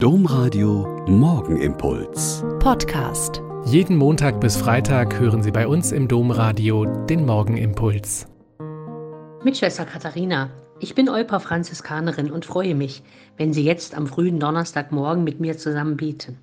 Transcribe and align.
Domradio 0.00 1.04
Morgenimpuls. 1.08 2.44
Podcast. 2.60 3.42
Jeden 3.64 3.96
Montag 3.96 4.40
bis 4.40 4.56
Freitag 4.56 5.18
hören 5.18 5.42
Sie 5.42 5.50
bei 5.50 5.66
uns 5.66 5.90
im 5.90 6.06
Domradio 6.06 6.84
den 6.84 7.26
Morgenimpuls. 7.26 8.28
Mit 9.42 9.56
Schwester 9.56 9.84
Katharina. 9.84 10.50
Ich 10.78 10.94
bin 10.94 11.08
Olpa 11.08 11.40
Franziskanerin 11.40 12.30
und 12.30 12.46
freue 12.46 12.76
mich, 12.76 13.02
wenn 13.38 13.52
Sie 13.52 13.64
jetzt 13.64 13.96
am 13.96 14.06
frühen 14.06 14.38
Donnerstagmorgen 14.38 15.24
mit 15.24 15.40
mir 15.40 15.58
zusammen 15.58 15.96
beten. 15.96 16.38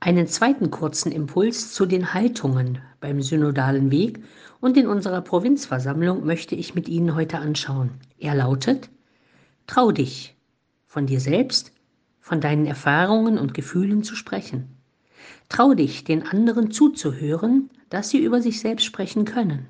Einen 0.00 0.26
zweiten 0.26 0.72
kurzen 0.72 1.12
Impuls 1.12 1.72
zu 1.72 1.86
den 1.86 2.14
Haltungen 2.14 2.80
beim 2.98 3.22
synodalen 3.22 3.92
Weg 3.92 4.24
und 4.58 4.76
in 4.76 4.88
unserer 4.88 5.20
Provinzversammlung 5.20 6.26
möchte 6.26 6.56
ich 6.56 6.74
mit 6.74 6.88
Ihnen 6.88 7.14
heute 7.14 7.38
anschauen. 7.38 7.90
Er 8.18 8.34
lautet: 8.34 8.90
Trau 9.68 9.92
dich 9.92 10.36
von 10.84 11.06
dir 11.06 11.20
selbst 11.20 11.77
von 12.28 12.42
deinen 12.42 12.66
Erfahrungen 12.66 13.38
und 13.38 13.54
Gefühlen 13.54 14.04
zu 14.04 14.14
sprechen. 14.14 14.76
Trau 15.48 15.72
dich, 15.72 16.04
den 16.04 16.26
anderen 16.26 16.70
zuzuhören, 16.70 17.70
dass 17.88 18.10
sie 18.10 18.18
über 18.18 18.42
sich 18.42 18.60
selbst 18.60 18.84
sprechen 18.84 19.24
können. 19.24 19.66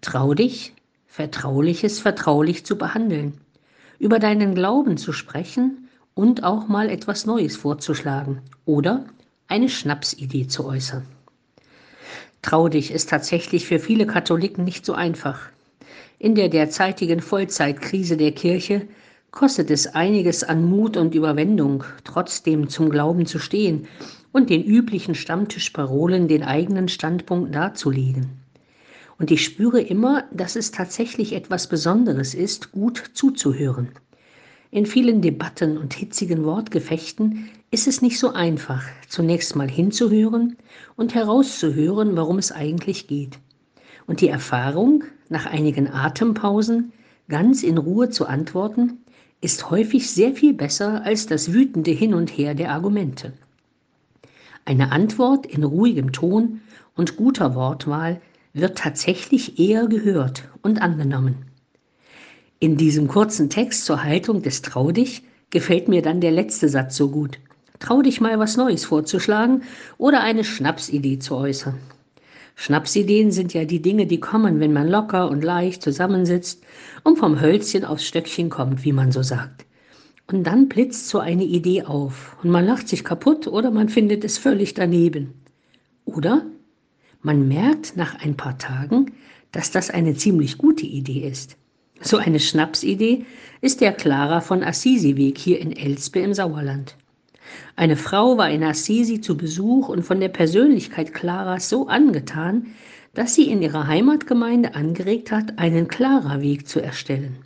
Trau 0.00 0.32
dich, 0.32 0.72
Vertrauliches 1.06 2.00
vertraulich 2.00 2.64
zu 2.64 2.78
behandeln, 2.78 3.34
über 3.98 4.18
deinen 4.18 4.54
Glauben 4.54 4.96
zu 4.96 5.12
sprechen 5.12 5.88
und 6.14 6.42
auch 6.42 6.68
mal 6.68 6.88
etwas 6.88 7.26
Neues 7.26 7.56
vorzuschlagen 7.56 8.40
oder 8.64 9.04
eine 9.46 9.68
Schnapsidee 9.68 10.46
zu 10.46 10.64
äußern. 10.64 11.04
Trau 12.40 12.68
dich 12.68 12.92
ist 12.92 13.10
tatsächlich 13.10 13.66
für 13.66 13.78
viele 13.78 14.06
Katholiken 14.06 14.64
nicht 14.64 14.86
so 14.86 14.94
einfach. 14.94 15.40
In 16.18 16.34
der 16.34 16.48
derzeitigen 16.48 17.20
Vollzeitkrise 17.20 18.16
der 18.16 18.32
Kirche 18.32 18.88
kostet 19.30 19.70
es 19.70 19.86
einiges 19.86 20.42
an 20.42 20.64
Mut 20.64 20.96
und 20.96 21.14
Überwindung, 21.14 21.84
trotzdem 22.04 22.68
zum 22.68 22.90
Glauben 22.90 23.26
zu 23.26 23.38
stehen 23.38 23.86
und 24.32 24.50
den 24.50 24.64
üblichen 24.64 25.14
Stammtischparolen 25.14 26.28
den 26.28 26.42
eigenen 26.42 26.88
Standpunkt 26.88 27.54
darzulegen. 27.54 28.30
Und 29.18 29.30
ich 29.30 29.44
spüre 29.44 29.80
immer, 29.80 30.24
dass 30.32 30.56
es 30.56 30.70
tatsächlich 30.70 31.32
etwas 31.34 31.68
Besonderes 31.68 32.34
ist, 32.34 32.72
gut 32.72 33.02
zuzuhören. 33.14 33.88
In 34.70 34.86
vielen 34.86 35.22
Debatten 35.22 35.78
und 35.78 35.94
hitzigen 35.94 36.44
Wortgefechten 36.44 37.48
ist 37.70 37.88
es 37.88 38.02
nicht 38.02 38.18
so 38.18 38.32
einfach, 38.32 38.84
zunächst 39.08 39.56
mal 39.56 39.68
hinzuhören 39.68 40.56
und 40.96 41.14
herauszuhören, 41.14 42.16
worum 42.16 42.38
es 42.38 42.52
eigentlich 42.52 43.06
geht. 43.06 43.38
Und 44.06 44.20
die 44.20 44.28
Erfahrung, 44.28 45.04
nach 45.28 45.46
einigen 45.46 45.88
Atempausen 45.88 46.92
ganz 47.28 47.62
in 47.62 47.76
Ruhe 47.76 48.10
zu 48.10 48.26
antworten, 48.26 49.04
ist 49.40 49.70
häufig 49.70 50.10
sehr 50.10 50.34
viel 50.34 50.54
besser 50.54 51.04
als 51.04 51.26
das 51.26 51.52
wütende 51.52 51.90
Hin 51.90 52.14
und 52.14 52.30
Her 52.30 52.54
der 52.54 52.72
Argumente. 52.72 53.32
Eine 54.64 54.92
Antwort 54.92 55.46
in 55.46 55.64
ruhigem 55.64 56.12
Ton 56.12 56.60
und 56.96 57.16
guter 57.16 57.54
Wortwahl 57.54 58.20
wird 58.52 58.78
tatsächlich 58.78 59.58
eher 59.58 59.86
gehört 59.86 60.48
und 60.62 60.82
angenommen. 60.82 61.46
In 62.58 62.76
diesem 62.76 63.06
kurzen 63.06 63.50
Text 63.50 63.84
zur 63.84 64.02
Haltung 64.02 64.42
des 64.42 64.62
Trau 64.62 64.90
dich 64.90 65.22
gefällt 65.50 65.88
mir 65.88 66.02
dann 66.02 66.20
der 66.20 66.32
letzte 66.32 66.68
Satz 66.68 66.96
so 66.96 67.08
gut. 67.08 67.38
Trau 67.78 68.02
dich 68.02 68.20
mal 68.20 68.38
was 68.40 68.56
Neues 68.56 68.84
vorzuschlagen 68.84 69.62
oder 69.96 70.20
eine 70.22 70.42
Schnapsidee 70.42 71.20
zu 71.20 71.36
äußern. 71.36 71.78
Schnapsideen 72.60 73.30
sind 73.30 73.54
ja 73.54 73.64
die 73.64 73.80
Dinge, 73.80 74.06
die 74.06 74.18
kommen, 74.18 74.58
wenn 74.58 74.72
man 74.72 74.88
locker 74.88 75.30
und 75.30 75.44
leicht 75.44 75.80
zusammensitzt 75.80 76.60
und 77.04 77.16
vom 77.16 77.40
Hölzchen 77.40 77.84
aufs 77.84 78.04
Stöckchen 78.04 78.50
kommt, 78.50 78.84
wie 78.84 78.92
man 78.92 79.12
so 79.12 79.22
sagt. 79.22 79.64
Und 80.26 80.42
dann 80.42 80.68
blitzt 80.68 81.08
so 81.08 81.20
eine 81.20 81.44
Idee 81.44 81.84
auf 81.84 82.36
und 82.42 82.50
man 82.50 82.66
lacht 82.66 82.88
sich 82.88 83.04
kaputt 83.04 83.46
oder 83.46 83.70
man 83.70 83.88
findet 83.88 84.24
es 84.24 84.38
völlig 84.38 84.74
daneben. 84.74 85.34
Oder 86.04 86.46
man 87.22 87.46
merkt 87.46 87.96
nach 87.96 88.16
ein 88.24 88.36
paar 88.36 88.58
Tagen, 88.58 89.12
dass 89.52 89.70
das 89.70 89.88
eine 89.88 90.14
ziemlich 90.14 90.58
gute 90.58 90.84
Idee 90.84 91.28
ist. 91.28 91.56
So 92.00 92.16
eine 92.16 92.40
Schnapsidee 92.40 93.24
ist 93.60 93.80
der 93.80 93.92
Clara 93.92 94.40
von 94.40 94.64
Assisi 94.64 95.14
Weg 95.14 95.38
hier 95.38 95.60
in 95.60 95.76
Elspe 95.76 96.18
im 96.18 96.34
Sauerland. 96.34 96.96
Eine 97.76 97.96
Frau 97.96 98.38
war 98.38 98.50
in 98.50 98.64
Assisi 98.64 99.20
zu 99.20 99.36
Besuch 99.36 99.88
und 99.88 100.02
von 100.02 100.20
der 100.20 100.28
Persönlichkeit 100.28 101.14
Claras 101.14 101.68
so 101.68 101.86
angetan, 101.88 102.74
dass 103.14 103.34
sie 103.34 103.50
in 103.50 103.62
ihrer 103.62 103.86
Heimatgemeinde 103.86 104.74
angeregt 104.74 105.32
hat, 105.32 105.58
einen 105.58 105.88
Clara-Weg 105.88 106.68
zu 106.68 106.80
erstellen. 106.80 107.38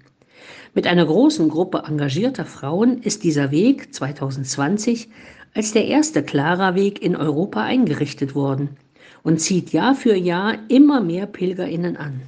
Mit 0.75 0.87
einer 0.87 1.05
großen 1.05 1.49
Gruppe 1.49 1.85
engagierter 1.87 2.47
Frauen 2.47 2.99
ist 3.03 3.25
dieser 3.25 3.51
Weg 3.51 3.95
2020 3.95 5.09
als 5.55 5.73
der 5.73 5.87
erste 5.87 6.23
Clara-Weg 6.23 7.03
in 7.03 7.15
Europa 7.15 7.63
eingerichtet 7.63 8.35
worden 8.35 8.71
und 9.23 9.41
zieht 9.41 9.73
Jahr 9.73 9.95
für 9.95 10.15
Jahr 10.15 10.57
immer 10.69 11.01
mehr 11.01 11.27
Pilgerinnen 11.27 11.97
an. 11.97 12.23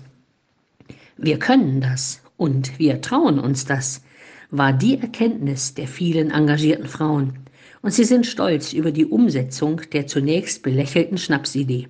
Wir 1.16 1.38
können 1.38 1.80
das 1.80 2.22
und 2.36 2.78
wir 2.78 3.00
trauen 3.00 3.38
uns 3.38 3.64
das, 3.64 4.02
war 4.50 4.72
die 4.72 5.00
Erkenntnis 5.00 5.74
der 5.74 5.88
vielen 5.88 6.30
engagierten 6.30 6.86
Frauen 6.86 7.38
und 7.84 7.92
sie 7.92 8.04
sind 8.04 8.26
stolz 8.26 8.72
über 8.72 8.90
die 8.90 9.04
Umsetzung 9.04 9.82
der 9.92 10.06
zunächst 10.06 10.62
belächelten 10.62 11.18
Schnapsidee. 11.18 11.88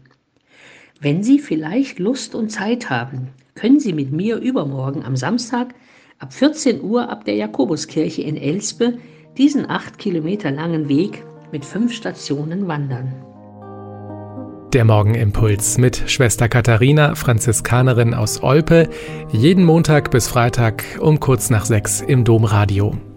Wenn 1.00 1.22
Sie 1.22 1.38
vielleicht 1.38 2.00
Lust 2.00 2.34
und 2.34 2.50
Zeit 2.50 2.90
haben, 2.90 3.28
können 3.54 3.78
Sie 3.78 3.92
mit 3.92 4.10
mir 4.10 4.38
übermorgen 4.38 5.04
am 5.04 5.16
Samstag 5.16 5.72
ab 6.18 6.34
14 6.34 6.82
Uhr 6.82 7.08
ab 7.10 7.24
der 7.24 7.36
Jakobuskirche 7.36 8.22
in 8.22 8.36
Elspe 8.36 8.98
diesen 9.38 9.70
acht 9.70 9.98
Kilometer 9.98 10.50
langen 10.50 10.88
Weg 10.88 11.22
mit 11.52 11.64
fünf 11.64 11.92
Stationen 11.92 12.66
wandern. 12.66 13.14
Der 14.72 14.84
Morgenimpuls 14.84 15.78
mit 15.78 16.02
Schwester 16.10 16.48
Katharina, 16.48 17.14
Franziskanerin 17.14 18.14
aus 18.14 18.42
Olpe, 18.42 18.88
jeden 19.30 19.62
Montag 19.62 20.10
bis 20.10 20.26
Freitag 20.26 20.82
um 21.00 21.20
kurz 21.20 21.50
nach 21.50 21.64
sechs 21.64 22.00
im 22.00 22.24
Domradio. 22.24 22.96